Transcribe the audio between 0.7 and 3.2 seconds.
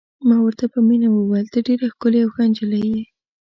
په مینه وویل: ته ډېره ښکلې او ښه نجلۍ یې.